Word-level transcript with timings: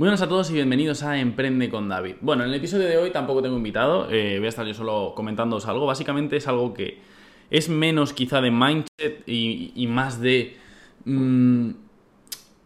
buenas 0.00 0.22
a 0.22 0.28
todos 0.30 0.48
y 0.48 0.54
bienvenidos 0.54 1.02
a 1.02 1.20
Emprende 1.20 1.68
con 1.68 1.90
David. 1.90 2.14
Bueno, 2.22 2.42
en 2.42 2.48
el 2.48 2.54
episodio 2.54 2.86
de 2.86 2.96
hoy 2.96 3.10
tampoco 3.10 3.42
tengo 3.42 3.58
invitado, 3.58 4.10
eh, 4.10 4.38
voy 4.38 4.46
a 4.46 4.48
estar 4.48 4.66
yo 4.66 4.72
solo 4.72 5.12
comentándoos 5.14 5.66
algo. 5.66 5.84
Básicamente 5.84 6.38
es 6.38 6.48
algo 6.48 6.72
que 6.72 7.00
es 7.50 7.68
menos 7.68 8.14
quizá 8.14 8.40
de 8.40 8.50
mindset 8.50 9.22
y, 9.26 9.86
más 9.90 10.18
de, 10.18 10.56
mm, 11.04 11.70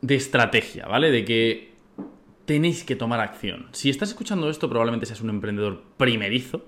de 0.00 0.14
estrategia, 0.14 0.86
¿vale? 0.86 1.10
De 1.10 1.24
que 1.24 1.72
tenéis 2.44 2.84
que 2.84 2.94
tomar 2.94 3.18
acción. 3.18 3.66
Si 3.72 3.90
estás 3.90 4.10
escuchando 4.10 4.48
esto, 4.48 4.68
probablemente 4.68 5.04
seas 5.04 5.20
un 5.20 5.30
emprendedor 5.30 5.82
primerizo. 5.96 6.64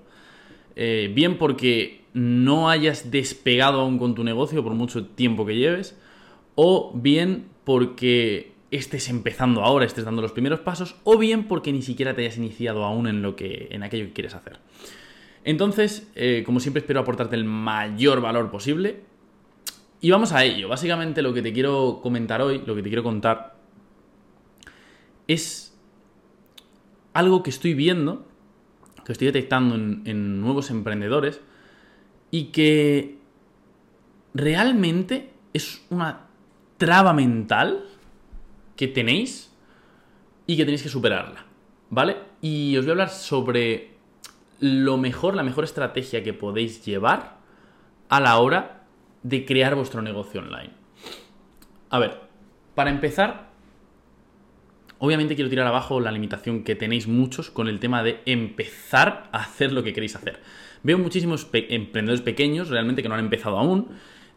Eh, 0.75 1.09
bien 1.15 1.37
porque 1.37 2.01
no 2.13 2.69
hayas 2.69 3.09
despegado 3.09 3.79
aún 3.79 3.97
con 3.97 4.15
tu 4.15 4.25
negocio 4.25 4.61
por 4.65 4.73
mucho 4.73 5.05
tiempo 5.05 5.45
que 5.45 5.55
lleves, 5.55 5.97
o 6.55 6.91
bien 6.93 7.45
porque 7.63 8.56
estés 8.71 9.09
empezando 9.09 9.63
ahora, 9.63 9.85
estés 9.85 10.05
dando 10.05 10.21
los 10.21 10.31
primeros 10.31 10.59
pasos, 10.59 10.95
o 11.03 11.17
bien 11.17 11.47
porque 11.47 11.71
ni 11.71 11.81
siquiera 11.81 12.13
te 12.13 12.21
hayas 12.21 12.37
iniciado 12.37 12.83
aún 12.83 13.07
en, 13.07 13.21
lo 13.21 13.35
que, 13.35 13.67
en 13.71 13.83
aquello 13.83 14.05
que 14.05 14.13
quieres 14.13 14.35
hacer. 14.35 14.59
Entonces, 15.43 16.11
eh, 16.15 16.43
como 16.45 16.59
siempre, 16.59 16.81
espero 16.81 16.99
aportarte 16.99 17.35
el 17.35 17.45
mayor 17.45 18.21
valor 18.21 18.51
posible. 18.51 19.01
Y 20.01 20.11
vamos 20.11 20.33
a 20.33 20.43
ello. 20.43 20.67
Básicamente 20.67 21.21
lo 21.21 21.33
que 21.33 21.41
te 21.41 21.53
quiero 21.53 22.01
comentar 22.03 22.41
hoy, 22.41 22.61
lo 22.65 22.75
que 22.75 22.83
te 22.83 22.89
quiero 22.89 23.03
contar, 23.03 23.55
es 25.27 25.77
algo 27.13 27.43
que 27.43 27.49
estoy 27.49 27.73
viendo, 27.73 28.27
que 29.05 29.13
estoy 29.13 29.27
detectando 29.27 29.75
en 29.75 30.41
nuevos 30.41 30.69
emprendedores, 30.69 31.41
y 32.29 32.45
que 32.45 33.17
realmente 34.33 35.31
es 35.53 35.85
una 35.89 36.27
traba 36.77 37.13
mental 37.13 37.85
que 38.77 38.87
tenéis 38.87 39.53
y 40.45 40.55
que 40.55 40.63
tenéis 40.63 40.83
que 40.83 40.89
superarla, 40.89 41.45
¿vale? 41.89 42.15
Y 42.41 42.77
os 42.77 42.85
voy 42.85 42.91
a 42.91 42.93
hablar 42.93 43.09
sobre 43.09 43.97
lo 44.59 44.97
mejor, 44.97 45.35
la 45.35 45.43
mejor 45.43 45.65
estrategia 45.65 46.23
que 46.23 46.33
podéis 46.33 46.85
llevar 46.85 47.37
a 48.09 48.19
la 48.19 48.37
hora 48.37 48.85
de 49.23 49.45
crear 49.45 49.75
vuestro 49.75 50.01
negocio 50.01 50.39
online. 50.39 50.71
A 51.89 51.99
ver, 51.99 52.21
para 52.75 52.89
empezar, 52.89 53.49
obviamente 54.99 55.35
quiero 55.35 55.49
tirar 55.49 55.67
abajo 55.67 55.99
la 55.99 56.11
limitación 56.11 56.63
que 56.63 56.75
tenéis 56.75 57.07
muchos 57.07 57.49
con 57.51 57.67
el 57.67 57.79
tema 57.79 58.03
de 58.03 58.21
empezar 58.25 59.29
a 59.31 59.39
hacer 59.39 59.73
lo 59.73 59.83
que 59.83 59.93
queréis 59.93 60.15
hacer. 60.15 60.39
Veo 60.83 60.97
muchísimos 60.97 61.47
emprendedores 61.51 62.21
pequeños 62.21 62.69
realmente 62.69 63.01
que 63.01 63.09
no 63.09 63.15
han 63.15 63.25
empezado 63.25 63.57
aún 63.57 63.89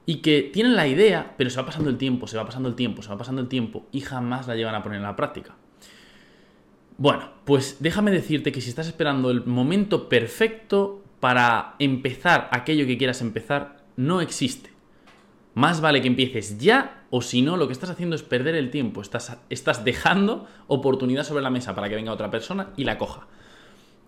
y 0.06 0.16
que 0.16 0.42
tienen 0.42 0.76
la 0.76 0.86
idea, 0.86 1.34
pero 1.36 1.50
se 1.50 1.60
va 1.60 1.66
pasando 1.66 1.90
el 1.90 1.96
tiempo, 1.96 2.26
se 2.26 2.36
va 2.36 2.44
pasando 2.44 2.68
el 2.68 2.74
tiempo, 2.74 3.02
se 3.02 3.08
va 3.08 3.18
pasando 3.18 3.42
el 3.42 3.48
tiempo 3.48 3.86
y 3.92 4.00
jamás 4.00 4.48
la 4.48 4.56
llegan 4.56 4.74
a 4.74 4.82
poner 4.82 4.98
en 4.98 5.04
la 5.04 5.16
práctica. 5.16 5.54
Bueno, 6.98 7.30
pues 7.44 7.78
déjame 7.80 8.10
decirte 8.10 8.52
que 8.52 8.60
si 8.60 8.68
estás 8.68 8.86
esperando 8.86 9.30
el 9.30 9.46
momento 9.46 10.08
perfecto 10.08 11.02
para 11.20 11.76
empezar 11.78 12.48
aquello 12.52 12.86
que 12.86 12.98
quieras 12.98 13.20
empezar, 13.20 13.84
no 13.96 14.20
existe. 14.20 14.70
Más 15.54 15.80
vale 15.80 16.00
que 16.00 16.08
empieces 16.08 16.58
ya 16.58 17.04
o 17.10 17.22
si 17.22 17.42
no, 17.42 17.56
lo 17.56 17.66
que 17.66 17.72
estás 17.72 17.90
haciendo 17.90 18.16
es 18.16 18.22
perder 18.22 18.54
el 18.54 18.70
tiempo. 18.70 19.02
Estás, 19.02 19.38
estás 19.50 19.84
dejando 19.84 20.46
oportunidad 20.68 21.24
sobre 21.24 21.42
la 21.42 21.50
mesa 21.50 21.74
para 21.74 21.88
que 21.88 21.96
venga 21.96 22.12
otra 22.12 22.30
persona 22.30 22.70
y 22.76 22.84
la 22.84 22.98
coja. 22.98 23.26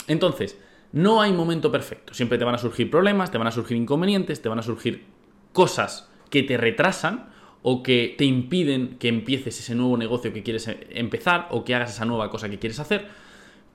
Entonces, 0.07 0.59
no 0.93 1.21
hay 1.21 1.33
momento 1.33 1.73
perfecto. 1.73 2.15
Siempre 2.15 2.39
te 2.39 2.45
van 2.45 2.55
a 2.55 2.59
surgir 2.59 2.91
problemas, 2.91 3.31
te 3.31 3.39
van 3.39 3.47
a 3.47 3.53
surgir 3.53 3.77
inconvenientes, 3.77 4.41
te 4.41 4.49
van 4.49 4.59
a 4.59 4.63
surgir 4.63 5.05
cosas 5.53 6.11
que 6.31 6.43
te 6.43 6.57
retrasan 6.57 7.33
o 7.63 7.83
que 7.83 8.15
te 8.19 8.25
impiden 8.25 8.97
que 8.99 9.09
empieces 9.09 9.59
ese 9.61 9.75
nuevo 9.75 9.97
negocio 9.97 10.33
que 10.33 10.43
quieres 10.43 10.69
empezar 10.91 11.49
o 11.51 11.65
que 11.65 11.75
hagas 11.75 11.93
esa 11.95 12.05
nueva 12.05 12.31
cosa 12.31 12.49
que 12.49 12.59
quieres 12.59 12.81
hacer. 12.81 13.07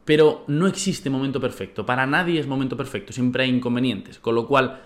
Pero 0.03 0.43
no 0.47 0.67
existe 0.67 1.09
momento 1.09 1.39
perfecto. 1.39 1.85
Para 1.85 2.05
nadie 2.05 2.39
es 2.39 2.47
momento 2.47 2.77
perfecto. 2.77 3.13
Siempre 3.13 3.43
hay 3.43 3.49
inconvenientes. 3.49 4.19
Con 4.19 4.35
lo 4.35 4.47
cual, 4.47 4.81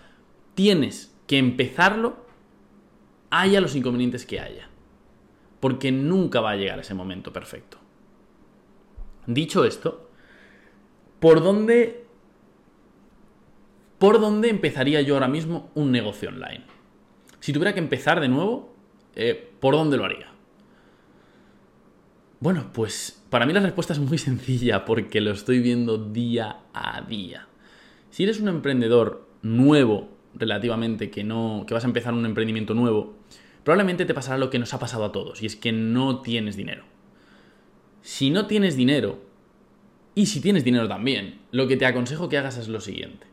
tienes 0.56 1.16
que 1.28 1.38
empezarlo, 1.38 2.26
haya 3.30 3.62
los 3.62 3.76
inconvenientes 3.76 4.26
que 4.26 4.40
haya. 4.40 4.70
Porque 5.60 5.92
nunca 5.92 6.42
va 6.42 6.52
a 6.52 6.56
llegar 6.56 6.80
ese 6.80 6.94
momento 6.94 7.32
perfecto. 7.32 7.78
Dicho 9.28 9.64
esto, 9.64 10.10
¿por 11.20 11.44
dónde, 11.44 12.06
¿por 14.00 14.20
dónde 14.20 14.50
empezaría 14.50 15.02
yo 15.02 15.14
ahora 15.14 15.28
mismo 15.28 15.70
un 15.76 15.92
negocio 15.92 16.30
online? 16.30 16.81
Si 17.42 17.52
tuviera 17.52 17.74
que 17.74 17.80
empezar 17.80 18.22
de 18.22 18.30
nuevo, 18.30 18.74
eh, 19.16 19.52
¿por 19.60 19.74
dónde 19.74 19.98
lo 19.98 20.06
haría? 20.06 20.32
Bueno, 22.40 22.70
pues 22.72 23.24
para 23.30 23.46
mí 23.46 23.52
la 23.52 23.60
respuesta 23.60 23.94
es 23.94 24.00
muy 24.00 24.18
sencilla 24.20 24.86
porque 24.86 25.20
lo 25.20 25.32
estoy 25.32 25.60
viendo 25.60 25.98
día 25.98 26.60
a 26.74 27.02
día. 27.02 27.48
Si 28.12 28.24
eres 28.24 28.40
un 28.40 28.48
emprendedor 28.48 29.28
nuevo, 29.42 30.10
relativamente, 30.36 31.10
que 31.10 31.24
no. 31.24 31.66
que 31.68 31.74
vas 31.74 31.84
a 31.84 31.88
empezar 31.88 32.14
un 32.14 32.26
emprendimiento 32.26 32.76
nuevo, 32.76 33.16
probablemente 33.64 34.06
te 34.06 34.14
pasará 34.14 34.38
lo 34.38 34.52
que 34.52 34.60
nos 34.60 34.74
ha 34.76 34.80
pasado 34.80 35.04
a 35.04 35.12
todos, 35.12 35.42
y 35.42 35.48
es 35.48 35.56
que 35.56 35.72
no 35.72 36.22
tienes 36.22 36.56
dinero. 36.56 36.84
Si 38.04 38.30
no 38.30 38.46
tienes 38.46 38.76
dinero, 38.76 39.20
y 40.14 40.28
si 40.28 40.42
tienes 40.42 40.64
dinero 40.64 40.88
también, 40.88 41.40
lo 41.52 41.68
que 41.68 41.78
te 41.78 41.88
aconsejo 41.88 42.30
que 42.30 42.38
hagas 42.38 42.58
es 42.58 42.68
lo 42.68 42.82
siguiente. 42.82 43.31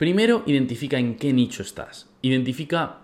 Primero, 0.00 0.44
identifica 0.46 0.98
en 0.98 1.16
qué 1.16 1.30
nicho 1.34 1.60
estás. 1.60 2.08
Identifica 2.22 3.00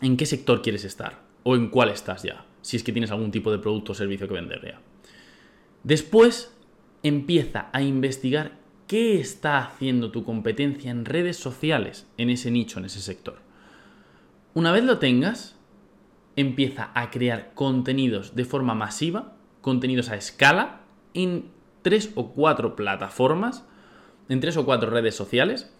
en 0.00 0.16
qué 0.16 0.24
sector 0.24 0.62
quieres 0.62 0.84
estar 0.84 1.20
o 1.42 1.54
en 1.54 1.68
cuál 1.68 1.90
estás 1.90 2.22
ya, 2.22 2.46
si 2.62 2.78
es 2.78 2.82
que 2.82 2.92
tienes 2.92 3.10
algún 3.10 3.30
tipo 3.30 3.52
de 3.52 3.58
producto 3.58 3.92
o 3.92 3.94
servicio 3.94 4.26
que 4.26 4.32
vender 4.32 4.62
ya. 4.64 4.80
Después, 5.82 6.56
empieza 7.02 7.68
a 7.74 7.82
investigar 7.82 8.52
qué 8.86 9.20
está 9.20 9.58
haciendo 9.58 10.10
tu 10.10 10.24
competencia 10.24 10.90
en 10.90 11.04
redes 11.04 11.36
sociales 11.36 12.06
en 12.16 12.30
ese 12.30 12.50
nicho, 12.50 12.78
en 12.78 12.86
ese 12.86 13.02
sector. 13.02 13.40
Una 14.54 14.72
vez 14.72 14.84
lo 14.84 14.98
tengas, 14.98 15.58
empieza 16.36 16.90
a 16.94 17.10
crear 17.10 17.52
contenidos 17.52 18.34
de 18.34 18.46
forma 18.46 18.74
masiva, 18.74 19.36
contenidos 19.60 20.08
a 20.08 20.16
escala, 20.16 20.80
en 21.12 21.50
tres 21.82 22.12
o 22.14 22.32
cuatro 22.32 22.76
plataformas, 22.76 23.66
en 24.30 24.40
tres 24.40 24.56
o 24.56 24.64
cuatro 24.64 24.88
redes 24.88 25.14
sociales, 25.14 25.70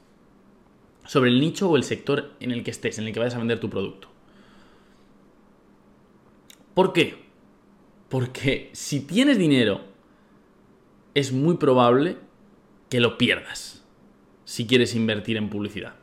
sobre 1.12 1.28
el 1.28 1.40
nicho 1.40 1.68
o 1.68 1.76
el 1.76 1.84
sector 1.84 2.32
en 2.40 2.52
el 2.52 2.64
que 2.64 2.70
estés, 2.70 2.98
en 2.98 3.06
el 3.06 3.12
que 3.12 3.18
vayas 3.18 3.34
a 3.34 3.38
vender 3.38 3.60
tu 3.60 3.68
producto. 3.68 4.08
¿Por 6.72 6.94
qué? 6.94 7.26
Porque 8.08 8.70
si 8.72 9.00
tienes 9.00 9.36
dinero, 9.36 9.82
es 11.12 11.30
muy 11.30 11.58
probable 11.58 12.16
que 12.88 12.98
lo 13.00 13.18
pierdas 13.18 13.84
si 14.46 14.66
quieres 14.66 14.94
invertir 14.94 15.36
en 15.36 15.50
publicidad. 15.50 15.96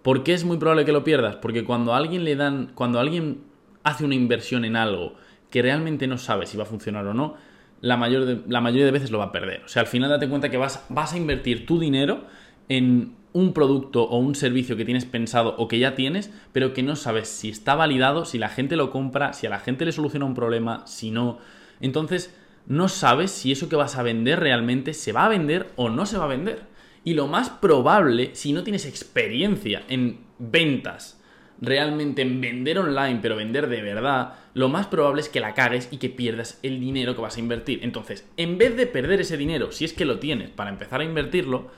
¿Por 0.00 0.22
qué 0.22 0.34
es 0.34 0.44
muy 0.44 0.58
probable 0.58 0.84
que 0.84 0.92
lo 0.92 1.02
pierdas? 1.02 1.34
Porque 1.34 1.64
cuando 1.64 1.92
alguien 1.92 2.22
le 2.22 2.36
dan, 2.36 2.70
cuando 2.76 3.00
alguien 3.00 3.42
hace 3.82 4.04
una 4.04 4.14
inversión 4.14 4.64
en 4.64 4.76
algo 4.76 5.14
que 5.50 5.60
realmente 5.60 6.06
no 6.06 6.18
sabe 6.18 6.46
si 6.46 6.56
va 6.56 6.62
a 6.62 6.66
funcionar 6.66 7.04
o 7.08 7.14
no, 7.14 7.34
la, 7.80 7.96
mayor 7.96 8.44
la 8.46 8.60
mayoría 8.60 8.86
de 8.86 8.92
veces 8.92 9.10
lo 9.10 9.18
va 9.18 9.24
a 9.24 9.32
perder. 9.32 9.64
O 9.64 9.68
sea, 9.68 9.82
al 9.82 9.88
final 9.88 10.08
date 10.08 10.28
cuenta 10.28 10.50
que 10.50 10.56
vas, 10.56 10.86
vas 10.88 11.14
a 11.14 11.16
invertir 11.16 11.66
tu 11.66 11.80
dinero 11.80 12.26
en 12.70 13.16
un 13.32 13.52
producto 13.52 14.04
o 14.04 14.18
un 14.18 14.34
servicio 14.34 14.76
que 14.76 14.84
tienes 14.84 15.04
pensado 15.04 15.54
o 15.58 15.68
que 15.68 15.78
ya 15.78 15.94
tienes, 15.94 16.32
pero 16.52 16.72
que 16.72 16.82
no 16.82 16.96
sabes 16.96 17.28
si 17.28 17.50
está 17.50 17.74
validado, 17.74 18.24
si 18.24 18.38
la 18.38 18.48
gente 18.48 18.76
lo 18.76 18.90
compra, 18.90 19.32
si 19.32 19.46
a 19.46 19.50
la 19.50 19.58
gente 19.58 19.84
le 19.84 19.92
soluciona 19.92 20.24
un 20.24 20.34
problema, 20.34 20.86
si 20.86 21.10
no. 21.10 21.38
Entonces, 21.80 22.34
no 22.66 22.88
sabes 22.88 23.32
si 23.32 23.50
eso 23.50 23.68
que 23.68 23.76
vas 23.76 23.96
a 23.96 24.04
vender 24.04 24.38
realmente 24.38 24.94
se 24.94 25.12
va 25.12 25.26
a 25.26 25.28
vender 25.28 25.70
o 25.74 25.90
no 25.90 26.06
se 26.06 26.16
va 26.16 26.24
a 26.24 26.28
vender. 26.28 26.62
Y 27.02 27.14
lo 27.14 27.26
más 27.26 27.50
probable, 27.50 28.30
si 28.34 28.52
no 28.52 28.62
tienes 28.62 28.86
experiencia 28.86 29.82
en 29.88 30.18
ventas, 30.38 31.20
realmente 31.60 32.22
en 32.22 32.40
vender 32.40 32.78
online, 32.78 33.18
pero 33.20 33.34
vender 33.34 33.68
de 33.68 33.82
verdad, 33.82 34.34
lo 34.54 34.68
más 34.68 34.86
probable 34.86 35.22
es 35.22 35.28
que 35.28 35.40
la 35.40 35.54
cagues 35.54 35.88
y 35.90 35.96
que 35.96 36.08
pierdas 36.08 36.60
el 36.62 36.78
dinero 36.78 37.16
que 37.16 37.22
vas 37.22 37.36
a 37.36 37.40
invertir. 37.40 37.80
Entonces, 37.82 38.28
en 38.36 38.58
vez 38.58 38.76
de 38.76 38.86
perder 38.86 39.20
ese 39.22 39.36
dinero, 39.36 39.72
si 39.72 39.84
es 39.84 39.92
que 39.92 40.04
lo 40.04 40.20
tienes, 40.20 40.50
para 40.50 40.70
empezar 40.70 41.00
a 41.00 41.04
invertirlo, 41.04 41.70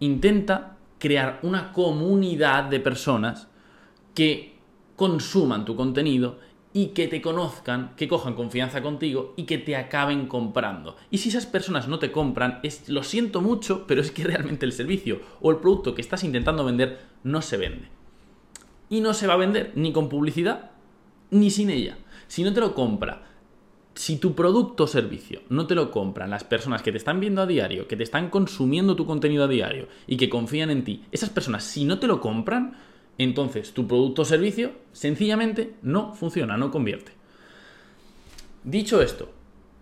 intenta 0.00 0.76
crear 0.98 1.38
una 1.42 1.72
comunidad 1.72 2.64
de 2.64 2.80
personas 2.80 3.48
que 4.14 4.56
consuman 4.96 5.64
tu 5.64 5.76
contenido 5.76 6.38
y 6.72 6.88
que 6.88 7.08
te 7.08 7.20
conozcan, 7.20 7.94
que 7.96 8.06
cojan 8.06 8.34
confianza 8.34 8.82
contigo 8.82 9.34
y 9.36 9.44
que 9.44 9.58
te 9.58 9.76
acaben 9.76 10.26
comprando. 10.26 10.96
Y 11.10 11.18
si 11.18 11.30
esas 11.30 11.46
personas 11.46 11.88
no 11.88 11.98
te 11.98 12.12
compran, 12.12 12.60
es 12.62 12.88
lo 12.88 13.02
siento 13.02 13.40
mucho, 13.40 13.86
pero 13.86 14.00
es 14.00 14.10
que 14.10 14.24
realmente 14.24 14.66
el 14.66 14.72
servicio 14.72 15.20
o 15.40 15.50
el 15.50 15.56
producto 15.56 15.94
que 15.94 16.02
estás 16.02 16.22
intentando 16.22 16.64
vender 16.64 17.00
no 17.24 17.42
se 17.42 17.56
vende. 17.56 17.88
Y 18.88 19.00
no 19.00 19.14
se 19.14 19.26
va 19.26 19.34
a 19.34 19.38
vender 19.38 19.72
ni 19.74 19.92
con 19.92 20.08
publicidad 20.08 20.70
ni 21.30 21.50
sin 21.50 21.70
ella. 21.70 21.98
Si 22.28 22.42
no 22.42 22.52
te 22.52 22.60
lo 22.60 22.74
compra 22.74 23.29
si 23.94 24.16
tu 24.16 24.34
producto 24.34 24.84
o 24.84 24.86
servicio 24.86 25.40
no 25.48 25.66
te 25.66 25.74
lo 25.74 25.90
compran 25.90 26.30
las 26.30 26.44
personas 26.44 26.82
que 26.82 26.92
te 26.92 26.98
están 26.98 27.20
viendo 27.20 27.42
a 27.42 27.46
diario, 27.46 27.88
que 27.88 27.96
te 27.96 28.02
están 28.02 28.30
consumiendo 28.30 28.96
tu 28.96 29.06
contenido 29.06 29.44
a 29.44 29.48
diario 29.48 29.88
y 30.06 30.16
que 30.16 30.28
confían 30.28 30.70
en 30.70 30.84
ti, 30.84 31.04
esas 31.12 31.30
personas 31.30 31.64
si 31.64 31.84
no 31.84 31.98
te 31.98 32.06
lo 32.06 32.20
compran, 32.20 32.76
entonces 33.18 33.72
tu 33.72 33.86
producto 33.86 34.22
o 34.22 34.24
servicio 34.24 34.72
sencillamente 34.92 35.74
no 35.82 36.14
funciona, 36.14 36.56
no 36.56 36.70
convierte. 36.70 37.12
Dicho 38.64 39.02
esto, 39.02 39.30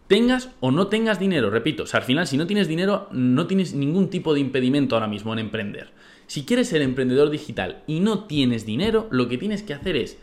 tengas 0.06 0.50
o 0.60 0.70
no 0.70 0.88
tengas 0.88 1.18
dinero, 1.18 1.50
repito, 1.50 1.84
al 1.92 2.02
final 2.02 2.26
si 2.26 2.36
no 2.36 2.46
tienes 2.46 2.68
dinero 2.68 3.08
no 3.12 3.46
tienes 3.46 3.74
ningún 3.74 4.08
tipo 4.08 4.34
de 4.34 4.40
impedimento 4.40 4.96
ahora 4.96 5.08
mismo 5.08 5.32
en 5.32 5.40
emprender. 5.40 5.92
Si 6.26 6.44
quieres 6.44 6.68
ser 6.68 6.82
emprendedor 6.82 7.30
digital 7.30 7.82
y 7.86 8.00
no 8.00 8.24
tienes 8.24 8.66
dinero, 8.66 9.08
lo 9.10 9.28
que 9.28 9.38
tienes 9.38 9.62
que 9.62 9.74
hacer 9.74 9.96
es 9.96 10.18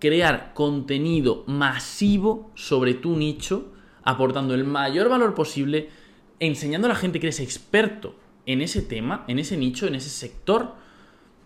crear 0.00 0.52
contenido 0.54 1.44
masivo 1.46 2.50
sobre 2.56 2.94
tu 2.94 3.16
nicho, 3.16 3.72
aportando 4.02 4.54
el 4.54 4.64
mayor 4.64 5.08
valor 5.08 5.34
posible, 5.34 5.90
enseñando 6.40 6.86
a 6.86 6.90
la 6.90 6.96
gente 6.96 7.20
que 7.20 7.26
eres 7.26 7.38
experto 7.38 8.16
en 8.46 8.62
ese 8.62 8.82
tema, 8.82 9.24
en 9.28 9.38
ese 9.38 9.56
nicho, 9.56 9.86
en 9.86 9.94
ese 9.94 10.08
sector, 10.08 10.74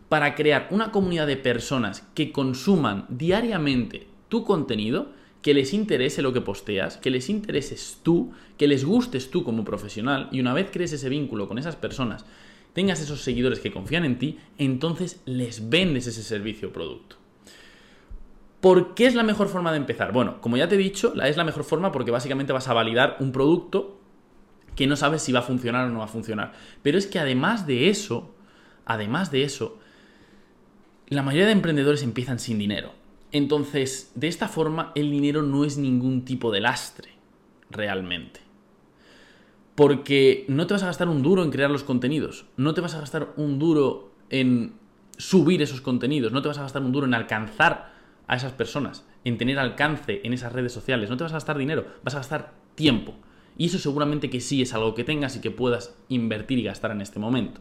para 0.08 0.34
crear 0.34 0.68
una 0.70 0.92
comunidad 0.92 1.26
de 1.26 1.36
personas 1.36 2.06
que 2.14 2.30
consuman 2.30 3.06
diariamente 3.08 4.06
tu 4.28 4.44
contenido, 4.44 5.08
que 5.42 5.52
les 5.52 5.74
interese 5.74 6.22
lo 6.22 6.32
que 6.32 6.40
posteas, 6.40 6.96
que 6.96 7.10
les 7.10 7.28
intereses 7.28 7.98
tú, 8.02 8.32
que 8.56 8.68
les 8.68 8.84
gustes 8.84 9.30
tú 9.30 9.44
como 9.44 9.64
profesional 9.64 10.28
y 10.32 10.40
una 10.40 10.54
vez 10.54 10.68
crees 10.72 10.92
ese 10.92 11.08
vínculo 11.08 11.48
con 11.48 11.58
esas 11.58 11.76
personas, 11.76 12.24
tengas 12.72 13.00
esos 13.02 13.22
seguidores 13.22 13.58
que 13.58 13.72
confían 13.72 14.04
en 14.04 14.18
ti, 14.18 14.38
entonces 14.56 15.20
les 15.26 15.68
vendes 15.68 16.06
ese 16.06 16.22
servicio 16.22 16.68
o 16.68 16.72
producto. 16.72 17.23
¿Por 18.64 18.94
qué 18.94 19.04
es 19.04 19.14
la 19.14 19.24
mejor 19.24 19.48
forma 19.48 19.72
de 19.72 19.76
empezar? 19.76 20.12
Bueno, 20.12 20.40
como 20.40 20.56
ya 20.56 20.66
te 20.70 20.76
he 20.76 20.78
dicho, 20.78 21.12
es 21.22 21.36
la 21.36 21.44
mejor 21.44 21.64
forma 21.64 21.92
porque 21.92 22.10
básicamente 22.10 22.54
vas 22.54 22.66
a 22.66 22.72
validar 22.72 23.18
un 23.20 23.30
producto 23.30 24.00
que 24.74 24.86
no 24.86 24.96
sabes 24.96 25.20
si 25.20 25.32
va 25.32 25.40
a 25.40 25.42
funcionar 25.42 25.86
o 25.86 25.90
no 25.90 25.98
va 25.98 26.06
a 26.06 26.08
funcionar. 26.08 26.54
Pero 26.82 26.96
es 26.96 27.06
que 27.06 27.18
además 27.18 27.66
de 27.66 27.90
eso, 27.90 28.34
además 28.86 29.30
de 29.30 29.42
eso, 29.42 29.78
la 31.08 31.22
mayoría 31.22 31.44
de 31.44 31.52
emprendedores 31.52 32.02
empiezan 32.02 32.38
sin 32.38 32.58
dinero. 32.58 32.94
Entonces, 33.32 34.10
de 34.14 34.28
esta 34.28 34.48
forma, 34.48 34.92
el 34.94 35.10
dinero 35.10 35.42
no 35.42 35.66
es 35.66 35.76
ningún 35.76 36.24
tipo 36.24 36.50
de 36.50 36.62
lastre, 36.62 37.10
realmente. 37.68 38.40
Porque 39.74 40.46
no 40.48 40.66
te 40.66 40.72
vas 40.72 40.84
a 40.84 40.86
gastar 40.86 41.10
un 41.10 41.22
duro 41.22 41.44
en 41.44 41.50
crear 41.50 41.70
los 41.70 41.84
contenidos, 41.84 42.46
no 42.56 42.72
te 42.72 42.80
vas 42.80 42.94
a 42.94 43.00
gastar 43.00 43.34
un 43.36 43.58
duro 43.58 44.14
en 44.30 44.72
subir 45.18 45.60
esos 45.60 45.82
contenidos, 45.82 46.32
no 46.32 46.40
te 46.40 46.48
vas 46.48 46.56
a 46.56 46.62
gastar 46.62 46.80
un 46.80 46.92
duro 46.92 47.06
en 47.06 47.12
alcanzar 47.12 47.92
a 48.26 48.36
esas 48.36 48.52
personas, 48.52 49.06
en 49.24 49.38
tener 49.38 49.58
alcance 49.58 50.20
en 50.24 50.32
esas 50.32 50.52
redes 50.52 50.72
sociales. 50.72 51.10
No 51.10 51.16
te 51.16 51.24
vas 51.24 51.32
a 51.32 51.36
gastar 51.36 51.58
dinero, 51.58 51.86
vas 52.02 52.14
a 52.14 52.18
gastar 52.18 52.52
tiempo. 52.74 53.14
Y 53.56 53.66
eso 53.66 53.78
seguramente 53.78 54.30
que 54.30 54.40
sí 54.40 54.62
es 54.62 54.74
algo 54.74 54.94
que 54.94 55.04
tengas 55.04 55.36
y 55.36 55.40
que 55.40 55.50
puedas 55.50 55.96
invertir 56.08 56.58
y 56.58 56.64
gastar 56.64 56.90
en 56.90 57.00
este 57.00 57.18
momento. 57.18 57.60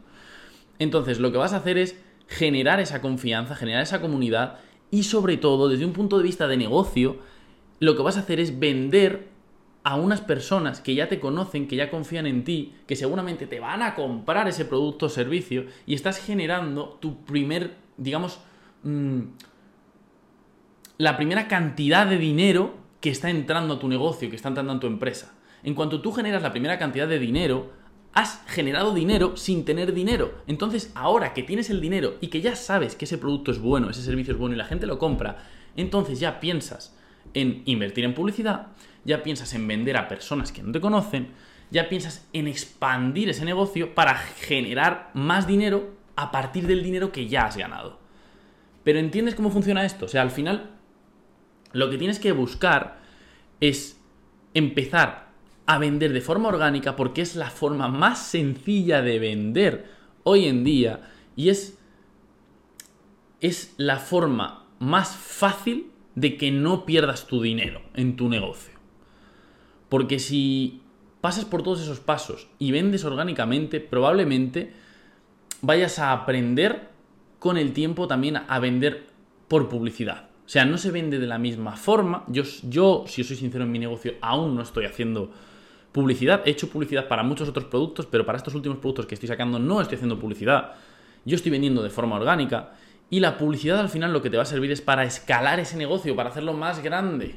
Entonces, 0.80 1.19
lo 1.19 1.31
que 1.31 1.38
vas 1.38 1.54
a 1.54 1.57
hacer 1.57 1.77
es 1.77 2.00
generar 2.27 2.80
esa 2.80 3.01
confianza, 3.01 3.56
generar 3.56 3.83
esa 3.83 4.01
comunidad 4.01 4.60
y 4.89 5.04
sobre 5.04 5.38
todo, 5.38 5.69
desde 5.69 5.86
un 5.86 5.94
punto 5.94 6.18
de 6.18 6.24
vista 6.24 6.48
de 6.48 6.57
negocio, 6.57 7.18
lo 7.80 7.95
que 7.95 8.01
vas 8.01 8.18
a 8.18 8.21
hacer 8.21 8.39
es 8.39 8.60
vender 8.60 9.27
a 9.83 9.95
unas 9.95 10.21
personas 10.21 10.80
que 10.80 10.95
ya 10.95 11.10
te 11.10 11.19
conocen, 11.19 11.68
que 11.68 11.75
ya 11.75 11.89
confían 11.89 12.25
en 12.25 12.44
ti, 12.44 12.74
que 12.88 12.95
seguramente 12.95 13.48
te 13.48 13.60
van 13.60 13.81
a 13.81 13.95
comprar 13.95 14.48
ese 14.48 14.65
producto 14.65 15.07
o 15.07 15.10
servicio 15.10 15.65
y 15.86 15.94
estás 15.94 16.19
generando 16.19 16.98
tu 17.01 17.25
primer, 17.25 17.75
digamos, 17.98 18.39
mm, 18.83 19.21
la 20.98 21.18
primera 21.18 21.48
cantidad 21.48 22.07
de 22.07 22.18
dinero 22.18 22.75
que 23.01 23.10
está 23.10 23.30
entrando 23.30 23.75
a 23.75 23.80
tu 23.80 23.88
negocio, 23.88 24.30
que 24.30 24.36
está 24.36 24.50
entrando 24.50 24.74
a 24.74 24.80
tu 24.80 24.88
empresa. 24.88 25.34
En 25.63 25.74
cuanto 25.74 26.01
tú 26.01 26.12
generas 26.12 26.44
la 26.44 26.51
primera 26.51 26.78
cantidad 26.78 27.07
de 27.07 27.19
dinero, 27.19 27.72
has 28.13 28.44
generado 28.48 28.94
dinero 28.94 29.36
sin 29.36 29.66
tener 29.66 29.94
dinero. 29.94 30.36
Entonces, 30.48 30.92
ahora 30.95 31.34
que 31.34 31.44
tienes 31.44 31.69
el 31.69 31.81
dinero 31.81 32.16
y 32.22 32.28
que 32.28 32.42
ya 32.42 32.56
sabes 32.56 32.95
que 32.95 33.06
ese 33.06 33.18
producto 33.18 33.51
es 33.51 33.60
bueno, 33.60 33.90
ese 33.90 34.04
servicio 34.04 34.34
es 34.34 34.40
bueno 34.40 34.56
y 34.56 34.57
la 34.57 34.66
gente 34.66 34.86
lo 34.86 35.00
compra, 35.00 35.44
entonces 35.75 36.19
ya 36.19 36.40
piensas 36.40 36.96
en 37.34 37.63
invertir 37.66 38.06
en 38.06 38.13
publicidad, 38.13 38.68
ya 39.04 39.24
piensas 39.24 39.54
en 39.54 39.68
vender 39.68 39.98
a 39.98 40.07
personas 40.07 40.51
que 40.51 40.62
no 40.62 40.72
te 40.72 40.81
conocen, 40.81 41.30
ya 41.72 41.89
piensas 41.89 42.28
en 42.34 42.48
expandir 42.48 43.30
ese 43.30 43.46
negocio 43.46 43.96
para 43.96 44.16
generar 44.16 45.10
más 45.16 45.48
dinero 45.48 45.96
a 46.16 46.31
partir 46.31 46.68
del 46.68 46.84
dinero 46.84 47.12
que 47.12 47.28
ya 47.28 47.46
has 47.46 47.57
ganado. 47.57 48.00
Pero 48.84 49.00
¿entiendes 49.00 49.34
cómo 49.34 49.50
funciona 49.50 49.86
esto? 49.86 50.06
O 50.06 50.10
sea, 50.10 50.22
al 50.22 50.30
final 50.30 50.73
lo 51.74 51.90
que 51.90 51.98
tienes 51.98 52.20
que 52.20 52.31
buscar 52.31 53.00
es 53.60 54.00
empezar 54.54 55.34
a 55.66 55.78
vender 55.78 56.14
de 56.14 56.22
forma 56.22 56.50
orgánica 56.50 56.96
porque 56.96 57.22
es 57.22 57.36
la 57.36 57.50
forma 57.50 57.88
más 57.88 58.25
sencilla 58.25 59.02
de 59.02 59.20
vender 59.20 59.86
hoy 60.24 60.46
en 60.46 60.64
día 60.64 61.10
y 61.36 61.50
es, 61.50 61.78
es 63.42 63.74
la 63.78 63.98
forma 63.98 64.66
más 64.80 65.16
fácil 65.16 65.92
de 66.16 66.38
que 66.38 66.52
no 66.52 66.86
pierdas 66.86 67.28
tu 67.28 67.42
dinero 67.42 67.81
en 67.96 68.16
tu 68.16 68.30
negocio. 68.30 68.74
Porque 69.90 70.20
si 70.20 70.81
pasas 71.22 71.46
por 71.46 71.64
todos 71.64 71.81
esos 71.81 72.00
pasos 72.00 72.48
y 72.60 72.72
vendes 72.72 73.04
orgánicamente, 73.06 73.80
probablemente 73.80 74.74
vayas 75.62 75.98
a 76.00 76.12
aprender 76.12 76.90
con 77.40 77.58
el 77.58 77.74
tiempo 77.74 78.08
también 78.08 78.38
a 78.48 78.60
vender 78.60 79.08
por 79.48 79.70
publicidad. 79.70 80.32
O 80.45 80.50
sea, 80.50 80.66
no 80.66 80.78
se 80.78 80.92
vende 80.92 81.19
de 81.19 81.28
la 81.28 81.38
misma 81.38 81.78
forma. 81.78 82.25
Yo, 82.28 82.44
yo, 82.63 83.06
si 83.07 83.24
soy 83.24 83.38
sincero 83.38 83.63
en 83.63 83.72
mi 83.72 83.80
negocio, 83.80 84.16
aún 84.22 84.56
no 84.56 84.62
estoy 84.62 84.86
haciendo 84.86 85.31
publicidad. 85.94 86.42
He 86.45 86.51
hecho 86.51 86.69
publicidad 86.69 87.07
para 87.07 87.24
muchos 87.24 87.48
otros 87.48 87.66
productos, 87.66 88.06
pero 88.07 88.25
para 88.25 88.38
estos 88.38 88.54
últimos 88.54 88.80
productos 88.80 89.06
que 89.06 89.16
estoy 89.16 89.30
sacando 89.30 89.60
no 89.60 89.80
estoy 89.80 89.95
haciendo 89.95 90.19
publicidad. 90.19 90.74
Yo 91.24 91.36
estoy 91.36 91.51
vendiendo 91.51 91.81
de 91.81 91.90
forma 91.90 92.18
orgánica. 92.18 92.74
Y 93.10 93.22
la 93.22 93.38
publicidad 93.38 93.80
al 93.80 93.90
final 93.90 94.12
lo 94.12 94.22
que 94.22 94.30
te 94.30 94.38
va 94.38 94.44
a 94.44 94.48
servir 94.48 94.72
es 94.72 94.81
para 94.81 95.06
escalar 95.06 95.60
ese 95.60 95.78
negocio, 95.78 96.16
para 96.16 96.30
hacerlo 96.30 96.54
más 96.54 96.84
grande. 96.84 97.36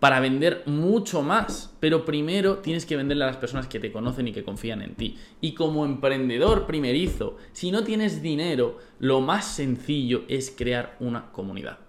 Para 0.00 0.20
vender 0.20 0.62
mucho 0.64 1.22
más. 1.22 1.76
Pero 1.80 2.06
primero 2.06 2.58
tienes 2.58 2.86
que 2.86 2.96
venderle 2.96 3.24
a 3.24 3.26
las 3.26 3.36
personas 3.36 3.66
que 3.66 3.80
te 3.80 3.92
conocen 3.92 4.28
y 4.28 4.32
que 4.32 4.44
confían 4.44 4.80
en 4.80 4.94
ti. 4.94 5.18
Y 5.42 5.52
como 5.52 5.84
emprendedor 5.84 6.66
primerizo, 6.66 7.36
si 7.52 7.70
no 7.70 7.84
tienes 7.84 8.22
dinero, 8.22 8.78
lo 8.98 9.20
más 9.20 9.44
sencillo 9.44 10.22
es 10.28 10.54
crear 10.56 10.96
una 11.00 11.32
comunidad. 11.32 11.87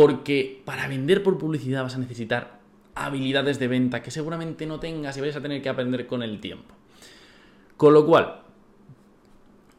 Porque 0.00 0.62
para 0.64 0.88
vender 0.88 1.22
por 1.22 1.36
publicidad 1.36 1.82
vas 1.82 1.94
a 1.94 1.98
necesitar 1.98 2.58
habilidades 2.94 3.58
de 3.58 3.68
venta 3.68 4.02
que 4.02 4.10
seguramente 4.10 4.64
no 4.64 4.80
tengas 4.80 5.14
y 5.18 5.20
vais 5.20 5.36
a 5.36 5.42
tener 5.42 5.60
que 5.60 5.68
aprender 5.68 6.06
con 6.06 6.22
el 6.22 6.40
tiempo. 6.40 6.74
Con 7.76 7.92
lo 7.92 8.06
cual, 8.06 8.40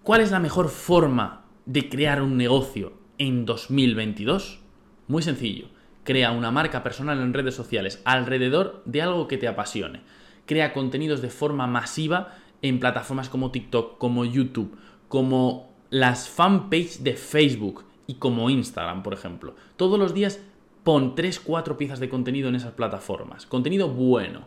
¿cuál 0.03 0.21
es 0.21 0.29
la 0.29 0.39
mejor 0.39 0.69
forma 0.69 1.45
de 1.65 1.89
crear 1.89 2.21
un 2.21 2.37
negocio 2.37 2.93
en 3.17 3.45
2022? 3.45 4.59
Muy 5.07 5.23
sencillo. 5.23 5.69
Crea 6.03 6.29
una 6.33 6.51
marca 6.51 6.83
personal 6.83 7.19
en 7.19 7.33
redes 7.33 7.55
sociales 7.55 7.99
alrededor 8.05 8.83
de 8.85 9.01
algo 9.01 9.27
que 9.27 9.39
te 9.39 9.47
apasione. 9.47 10.01
Crea 10.45 10.71
contenidos 10.71 11.23
de 11.23 11.31
forma 11.31 11.65
masiva 11.65 12.37
en 12.61 12.79
plataformas 12.79 13.27
como 13.27 13.49
TikTok, 13.49 13.97
como 13.97 14.23
YouTube, 14.23 14.77
como 15.07 15.73
las 15.89 16.29
fanpages 16.29 17.03
de 17.03 17.15
Facebook, 17.15 17.85
y 18.11 18.15
como 18.15 18.49
Instagram, 18.49 19.03
por 19.03 19.13
ejemplo. 19.13 19.55
Todos 19.77 19.97
los 19.97 20.13
días 20.13 20.41
pon 20.83 21.15
3-4 21.15 21.77
piezas 21.77 22.01
de 22.01 22.09
contenido 22.09 22.49
en 22.49 22.55
esas 22.55 22.73
plataformas. 22.73 23.45
Contenido 23.45 23.87
bueno. 23.87 24.43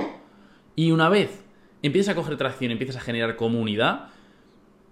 Y 0.76 0.90
una 0.90 1.08
vez 1.08 1.42
empiezas 1.82 2.12
a 2.12 2.14
coger 2.14 2.36
tracción, 2.36 2.72
empiezas 2.72 2.96
a 2.96 3.00
generar 3.00 3.36
comunidad, 3.36 4.08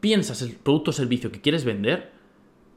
piensas 0.00 0.40
el 0.40 0.54
producto 0.54 0.90
o 0.90 0.94
servicio 0.94 1.30
que 1.30 1.42
quieres 1.42 1.66
vender 1.66 2.12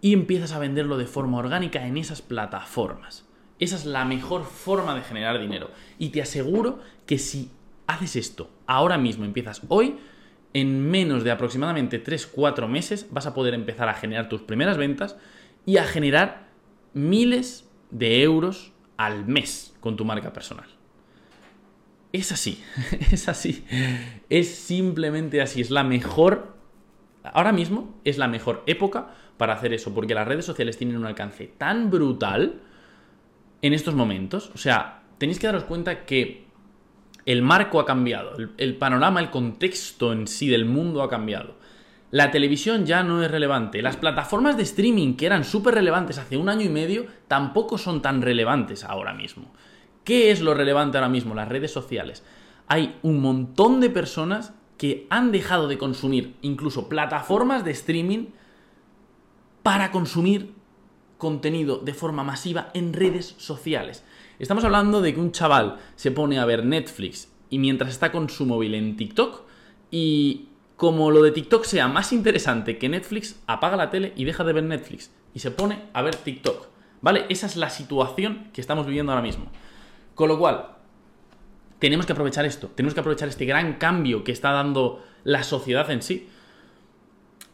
y 0.01 0.11
empiezas 0.11 0.51
a 0.51 0.59
venderlo 0.59 0.97
de 0.97 1.05
forma 1.05 1.37
orgánica 1.37 1.87
en 1.87 1.95
esas 1.95 2.21
plataformas. 2.21 3.25
Esa 3.59 3.77
es 3.77 3.85
la 3.85 4.03
mejor 4.03 4.43
forma 4.43 4.95
de 4.95 5.01
generar 5.01 5.39
dinero. 5.39 5.69
Y 5.97 6.09
te 6.09 6.21
aseguro 6.21 6.79
que 7.05 7.17
si 7.17 7.51
haces 7.87 8.17
esto 8.17 8.49
ahora 8.67 8.97
mismo, 8.97 9.23
empiezas 9.23 9.61
hoy, 9.69 9.95
en 10.51 10.89
menos 10.89 11.23
de 11.23 11.31
aproximadamente 11.31 12.03
3-4 12.03 12.67
meses 12.67 13.07
vas 13.11 13.27
a 13.27 13.33
poder 13.33 13.53
empezar 13.53 13.87
a 13.87 13.93
generar 13.93 14.27
tus 14.27 14.41
primeras 14.41 14.77
ventas 14.77 15.15
y 15.65 15.77
a 15.77 15.84
generar 15.84 16.48
miles 16.93 17.69
de 17.91 18.24
euros 18.24 18.72
al 18.98 19.25
mes 19.25 19.75
con 19.79 19.95
tu 19.95 20.05
marca 20.05 20.34
personal. 20.34 20.67
Es 22.12 22.31
así, 22.31 22.63
es 23.12 23.27
así. 23.27 23.65
Es 24.29 24.55
simplemente 24.55 25.41
así. 25.41 25.62
Es 25.62 25.69
la 25.69 25.84
mejor, 25.84 26.55
ahora 27.24 27.51
mismo 27.51 28.00
es 28.03 28.17
la 28.17 28.27
mejor 28.27 28.63
época 28.67 29.10
para 29.38 29.53
hacer 29.53 29.74
eso, 29.74 29.93
porque 29.93 30.15
las 30.15 30.27
redes 30.27 30.45
sociales 30.45 30.77
tienen 30.77 30.98
un 30.98 31.05
alcance 31.05 31.48
tan 31.57 31.91
brutal 31.91 32.62
en 33.62 33.74
estos 33.74 33.95
momentos. 33.95 34.51
O 34.53 34.57
sea, 34.57 35.03
tenéis 35.17 35.39
que 35.39 35.48
daros 35.48 35.65
cuenta 35.65 36.05
que 36.05 36.45
el 37.25 37.41
marco 37.41 37.79
ha 37.79 37.86
cambiado, 37.86 38.38
el, 38.38 38.51
el 38.57 38.77
panorama, 38.77 39.19
el 39.19 39.31
contexto 39.31 40.13
en 40.13 40.27
sí 40.27 40.48
del 40.48 40.65
mundo 40.65 41.01
ha 41.01 41.10
cambiado. 41.10 41.55
La 42.15 42.31
televisión 42.31 42.86
ya 42.86 43.03
no 43.03 43.22
es 43.22 43.29
relevante. 43.29 43.81
Las 43.81 43.98
plataformas 43.98 44.55
de 44.55 44.63
streaming 44.63 45.15
que 45.17 45.25
eran 45.25 45.43
súper 45.43 45.75
relevantes 45.75 46.17
hace 46.17 46.38
un 46.38 46.48
año 46.48 46.62
y 46.62 46.69
medio 46.69 47.07
tampoco 47.27 47.77
son 47.77 48.01
tan 48.01 48.22
relevantes 48.22 48.86
ahora 48.86 49.13
mismo. 49.13 49.51
¿Qué 50.05 50.31
es 50.31 50.39
lo 50.39 50.53
relevante 50.53 50.98
ahora 50.98 51.10
mismo? 51.10 51.36
Las 51.36 51.50
redes 51.50 51.74
sociales. 51.74 52.24
Hay 52.67 52.98
un 53.01 53.19
montón 53.19 53.81
de 53.81 53.89
personas 53.89 54.53
que 54.77 55.07
han 55.10 55.34
dejado 55.34 55.67
de 55.67 55.77
consumir 55.77 56.38
incluso 56.41 56.88
plataformas 56.88 57.65
de 57.65 57.72
streaming 57.72 58.27
para 59.62 59.91
consumir 59.91 60.53
contenido 61.17 61.79
de 61.79 61.93
forma 61.93 62.24
masiva 62.24 62.69
en 62.74 62.93
redes 62.93 63.36
sociales. 63.39 64.05
Estamos 64.39 64.63
hablando 64.63 65.01
de 65.01 65.13
que 65.13 65.19
un 65.19 65.34
chaval 65.34 65.79
se 65.98 66.12
pone 66.12 66.39
a 66.39 66.45
ver 66.45 66.65
Netflix 66.65 67.29
y 67.50 67.60
mientras 67.60 67.89
está 67.89 68.13
con 68.13 68.29
su 68.29 68.45
móvil 68.45 68.74
en 68.74 68.95
TikTok 68.95 69.41
y 69.91 70.48
como 70.75 71.12
lo 71.12 71.22
de 71.24 71.32
TikTok 71.32 71.63
sea 71.63 71.88
más 71.88 72.12
interesante 72.12 72.77
que 72.77 72.89
Netflix, 72.89 73.39
apaga 73.48 73.77
la 73.77 73.89
tele 73.89 74.13
y 74.15 74.25
deja 74.25 74.44
de 74.44 74.53
ver 74.53 74.63
Netflix 74.63 75.12
y 75.34 75.39
se 75.39 75.51
pone 75.51 75.84
a 75.94 76.01
ver 76.01 76.15
TikTok. 76.15 76.67
¿Vale? 77.01 77.25
Esa 77.29 77.46
es 77.46 77.55
la 77.55 77.70
situación 77.70 78.50
que 78.51 78.62
estamos 78.62 78.88
viviendo 78.88 79.12
ahora 79.12 79.22
mismo. 79.22 79.46
Con 80.15 80.29
lo 80.29 80.39
cual, 80.39 80.75
tenemos 81.79 82.05
que 82.05 82.13
aprovechar 82.13 82.46
esto, 82.46 82.70
tenemos 82.70 82.94
que 82.94 83.01
aprovechar 83.01 83.27
este 83.27 83.46
gran 83.46 83.74
cambio 83.74 84.24
que 84.24 84.32
está 84.32 84.51
dando 84.51 85.03
la 85.24 85.44
sociedad 85.44 85.89
en 85.91 86.01
sí. 86.01 86.29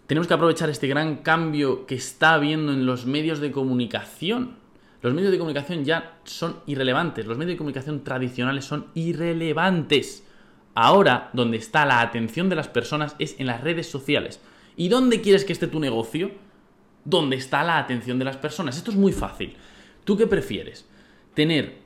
Tenemos 0.07 0.27
que 0.27 0.33
aprovechar 0.33 0.69
este 0.69 0.87
gran 0.87 1.17
cambio 1.17 1.85
que 1.85 1.95
está 1.95 2.33
habiendo 2.33 2.71
en 2.71 2.85
los 2.85 3.05
medios 3.05 3.39
de 3.39 3.51
comunicación. 3.51 4.55
Los 5.01 5.13
medios 5.13 5.31
de 5.31 5.39
comunicación 5.39 5.83
ya 5.83 6.19
son 6.23 6.57
irrelevantes, 6.67 7.25
los 7.25 7.37
medios 7.37 7.53
de 7.53 7.57
comunicación 7.57 8.03
tradicionales 8.03 8.65
son 8.65 8.87
irrelevantes. 8.93 10.27
Ahora, 10.73 11.29
donde 11.33 11.57
está 11.57 11.85
la 11.85 12.01
atención 12.01 12.49
de 12.49 12.55
las 12.55 12.67
personas 12.67 13.15
es 13.19 13.39
en 13.39 13.47
las 13.47 13.61
redes 13.61 13.89
sociales. 13.89 14.39
¿Y 14.77 14.89
dónde 14.89 15.21
quieres 15.21 15.43
que 15.43 15.53
esté 15.53 15.67
tu 15.67 15.79
negocio? 15.79 16.31
Donde 17.03 17.35
está 17.35 17.63
la 17.63 17.77
atención 17.77 18.19
de 18.19 18.25
las 18.25 18.37
personas. 18.37 18.77
Esto 18.77 18.91
es 18.91 18.97
muy 18.97 19.11
fácil. 19.11 19.55
¿Tú 20.03 20.17
qué 20.17 20.27
prefieres? 20.27 20.87
Tener 21.33 21.79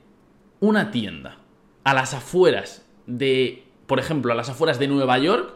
una 0.60 0.90
tienda 0.90 1.38
a 1.84 1.94
las 1.94 2.14
afueras 2.14 2.86
de, 3.06 3.64
por 3.86 3.98
ejemplo, 3.98 4.32
a 4.32 4.36
las 4.36 4.48
afueras 4.48 4.78
de 4.78 4.88
Nueva 4.88 5.18
York, 5.18 5.54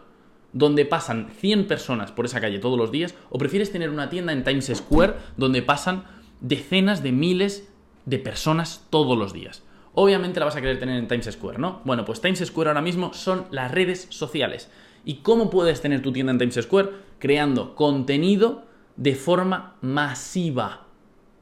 donde 0.53 0.85
pasan 0.85 1.31
100 1.31 1.69
personas 1.69 2.11
por 2.11 2.25
esa 2.25 2.41
calle 2.41 2.59
todos 2.59 2.79
los 2.79 2.91
días, 2.91 3.15
o 3.31 3.39
prefieres 3.39 3.71
tener 3.71 3.91
una 3.91 4.11
tienda 4.11 4.33
en 4.33 4.43
Times 4.45 4.73
Square 4.75 5.15
donde 5.37 5.63
pasan 5.63 6.05
decenas 6.41 7.03
de 7.03 7.13
miles 7.13 7.69
de 8.07 8.19
personas 8.19 8.87
todos 8.91 9.17
los 9.17 9.33
días. 9.33 9.63
Obviamente 9.95 10.39
la 10.39 10.47
vas 10.47 10.57
a 10.57 10.61
querer 10.61 10.79
tener 10.79 10.99
en 10.99 11.09
Times 11.09 11.31
Square, 11.33 11.59
¿no? 11.59 11.81
Bueno, 11.85 12.05
pues 12.05 12.21
Times 12.21 12.45
Square 12.45 12.71
ahora 12.71 12.83
mismo 12.83 13.13
son 13.13 13.47
las 13.51 13.71
redes 13.71 14.07
sociales. 14.11 14.71
¿Y 15.05 15.17
cómo 15.17 15.51
puedes 15.51 15.81
tener 15.81 16.03
tu 16.03 16.13
tienda 16.13 16.33
en 16.33 16.39
Times 16.39 16.61
Square? 16.63 16.91
Creando 17.19 17.75
contenido 17.75 18.65
de 18.97 19.15
forma 19.15 19.77
masiva. 19.81 20.87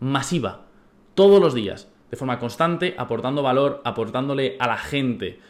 Masiva. 0.00 0.66
Todos 1.14 1.40
los 1.40 1.54
días. 1.54 1.88
De 2.10 2.16
forma 2.16 2.38
constante, 2.38 2.94
aportando 2.96 3.42
valor, 3.42 3.82
aportándole 3.84 4.56
a 4.58 4.66
la 4.66 4.78
gente 4.78 5.40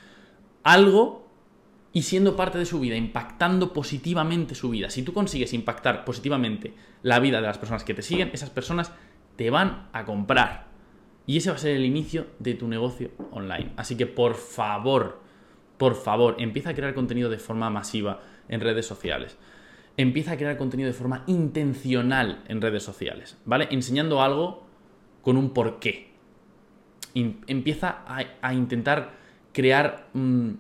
algo 0.65 1.29
y 1.93 2.03
siendo 2.03 2.37
parte 2.37 2.59
de 2.59 2.67
su 2.67 2.81
vida, 2.81 2.97
impactando 2.97 3.73
positivamente 3.73 4.55
su 4.55 4.71
vida. 4.71 4.91
Si 4.91 5.03
tú 5.03 5.13
consigues 5.13 5.53
impactar 5.53 6.05
positivamente 6.05 6.75
la 7.03 7.21
vida 7.21 7.41
de 7.41 7.47
las 7.47 7.59
personas 7.59 7.85
que 7.85 7.95
te 7.95 8.03
siguen, 8.03 8.31
esas 8.33 8.51
personas 8.51 8.93
te 9.37 9.51
van 9.51 9.89
a 9.93 10.05
comprar. 10.05 10.68
Y 11.29 11.37
ese 11.37 11.51
va 11.51 11.57
a 11.57 11.59
ser 11.59 11.77
el 11.77 11.85
inicio 11.85 12.27
de 12.39 12.55
tu 12.55 12.67
negocio 12.67 13.11
online. 13.33 13.73
Así 13.77 13.99
que 13.99 14.07
por 14.07 14.35
favor, 14.35 15.21
por 15.77 15.95
favor, 15.95 16.37
empieza 16.39 16.71
a 16.71 16.75
crear 16.75 16.95
contenido 16.95 17.29
de 17.29 17.37
forma 17.37 17.69
masiva 17.69 18.23
en 18.49 18.63
redes 18.63 18.87
sociales. 18.87 19.37
Empieza 19.99 20.33
a 20.33 20.37
crear 20.39 20.57
contenido 20.57 20.87
de 20.87 20.95
forma 20.95 21.25
intencional 21.27 22.43
en 22.49 22.63
redes 22.63 22.83
sociales, 22.83 23.37
¿vale? 23.45 23.69
Enseñando 23.71 24.23
algo 24.23 24.67
con 25.21 25.37
un 25.37 25.51
porqué. 25.51 26.15
Empieza 27.15 28.05
a, 28.41 28.55
intentar 28.55 29.13
crear 29.53 30.09
mm, 30.15 30.53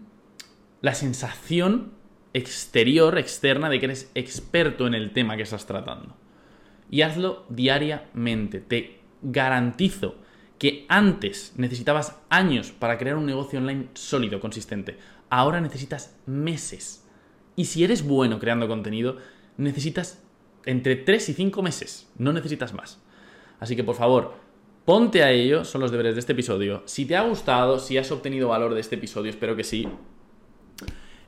la 0.82 0.92
sensación 0.92 1.92
exterior, 2.34 3.16
externa, 3.16 3.70
de 3.70 3.78
que 3.78 3.86
eres 3.86 4.10
experto 4.14 4.86
en 4.86 4.92
el 4.92 5.12
tema 5.12 5.38
que 5.38 5.44
estás 5.44 5.64
tratando. 5.64 6.14
Y 6.90 7.00
hazlo 7.00 7.46
diariamente. 7.48 8.60
Te 8.60 9.00
garantizo 9.22 10.27
que 10.58 10.86
antes 10.88 11.52
necesitabas 11.56 12.18
años 12.28 12.72
para 12.72 12.98
crear 12.98 13.16
un 13.16 13.26
negocio 13.26 13.58
online 13.58 13.88
sólido, 13.94 14.40
consistente. 14.40 14.98
Ahora 15.30 15.60
necesitas 15.60 16.16
meses. 16.26 17.06
Y 17.56 17.66
si 17.66 17.84
eres 17.84 18.04
bueno 18.06 18.38
creando 18.38 18.68
contenido, 18.68 19.16
necesitas 19.56 20.22
entre 20.64 20.96
3 20.96 21.28
y 21.28 21.34
5 21.34 21.62
meses. 21.62 22.10
No 22.18 22.32
necesitas 22.32 22.74
más. 22.74 23.00
Así 23.60 23.76
que 23.76 23.84
por 23.84 23.94
favor, 23.94 24.34
ponte 24.84 25.22
a 25.22 25.30
ello. 25.30 25.64
Son 25.64 25.80
los 25.80 25.90
deberes 25.90 26.14
de 26.14 26.20
este 26.20 26.32
episodio. 26.32 26.82
Si 26.86 27.04
te 27.06 27.16
ha 27.16 27.22
gustado, 27.22 27.78
si 27.78 27.96
has 27.98 28.10
obtenido 28.10 28.48
valor 28.48 28.74
de 28.74 28.80
este 28.80 28.96
episodio, 28.96 29.30
espero 29.30 29.56
que 29.56 29.64
sí. 29.64 29.88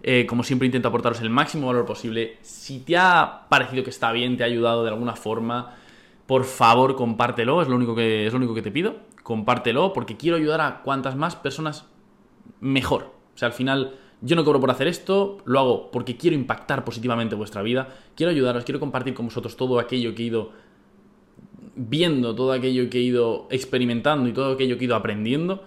Eh, 0.03 0.25
como 0.27 0.43
siempre 0.43 0.67
intento 0.67 0.89
aportaros 0.89 1.21
el 1.21 1.31
máximo 1.31 1.67
valor 1.67 1.85
posible. 1.85 2.39
Si 2.43 2.81
te 2.81 2.97
ha 2.97 3.47
parecido 3.49 3.85
que 3.85 3.91
está 3.91 4.13
bien, 4.13 4.37
te 4.37 4.43
ha 4.43 4.47
ayudado 4.47 4.83
de 4.83 4.91
alguna 4.91 5.15
forma, 5.15 5.77
por 6.31 6.45
favor 6.45 6.95
compártelo, 6.95 7.61
es 7.61 7.67
lo 7.67 7.75
único 7.75 7.97
que, 7.97 8.25
es 8.25 8.33
lo 8.33 8.37
único 8.37 8.55
que 8.55 8.63
te 8.63 8.71
pido. 8.71 8.95
Compártelo, 9.25 9.93
porque 9.93 10.17
quiero 10.17 10.37
ayudar 10.37 10.61
a 10.61 10.83
cuantas 10.83 11.17
más 11.17 11.35
personas 11.35 11.87
mejor. 12.61 13.13
O 13.35 13.37
sea, 13.37 13.49
al 13.49 13.53
final 13.53 13.97
yo 14.21 14.37
no 14.37 14.45
cobro 14.45 14.61
por 14.61 14.71
hacer 14.71 14.87
esto, 14.87 15.39
lo 15.45 15.59
hago 15.59 15.91
porque 15.91 16.17
quiero 16.17 16.37
impactar 16.37 16.85
positivamente 16.85 17.35
vuestra 17.35 17.63
vida, 17.63 17.89
quiero 18.15 18.31
ayudaros, 18.31 18.63
quiero 18.63 18.79
compartir 18.79 19.13
con 19.13 19.27
vosotros 19.27 19.57
todo 19.57 19.81
aquello 19.81 20.15
que 20.15 20.23
he 20.23 20.27
ido 20.27 20.53
viendo, 21.75 22.33
todo 22.33 22.53
aquello 22.53 22.89
que 22.89 22.99
he 22.99 23.03
ido 23.03 23.49
experimentando 23.51 24.29
y 24.29 24.33
todo 24.33 24.53
aquello 24.53 24.79
que 24.79 24.85
he 24.85 24.87
ido 24.87 24.95
aprendiendo 24.95 25.65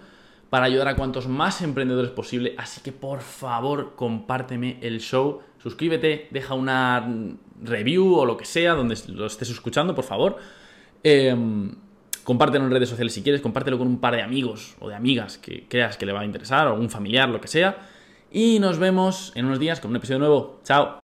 para 0.54 0.66
ayudar 0.66 0.86
a 0.86 0.94
cuantos 0.94 1.26
más 1.26 1.62
emprendedores 1.62 2.12
posible. 2.12 2.54
Así 2.56 2.80
que 2.80 2.92
por 2.92 3.22
favor, 3.22 3.94
compárteme 3.96 4.78
el 4.82 5.00
show, 5.00 5.40
suscríbete, 5.60 6.28
deja 6.30 6.54
una 6.54 7.04
review 7.60 8.14
o 8.14 8.24
lo 8.24 8.36
que 8.36 8.44
sea 8.44 8.74
donde 8.74 8.96
lo 9.08 9.26
estés 9.26 9.50
escuchando, 9.50 9.96
por 9.96 10.04
favor. 10.04 10.36
Eh, 11.02 11.34
Compártelo 12.22 12.66
en 12.66 12.70
redes 12.70 12.88
sociales 12.88 13.12
si 13.12 13.24
quieres, 13.24 13.40
compártelo 13.40 13.78
con 13.78 13.88
un 13.88 13.98
par 13.98 14.14
de 14.14 14.22
amigos 14.22 14.76
o 14.78 14.88
de 14.88 14.94
amigas 14.94 15.38
que 15.38 15.66
creas 15.68 15.96
que 15.96 16.06
le 16.06 16.12
va 16.12 16.20
a 16.20 16.24
interesar, 16.24 16.68
o 16.68 16.70
algún 16.70 16.88
familiar, 16.88 17.28
lo 17.28 17.40
que 17.40 17.48
sea. 17.48 17.88
Y 18.30 18.60
nos 18.60 18.78
vemos 18.78 19.32
en 19.34 19.46
unos 19.46 19.58
días 19.58 19.80
con 19.80 19.90
un 19.90 19.96
episodio 19.96 20.20
nuevo. 20.20 20.60
Chao. 20.62 20.92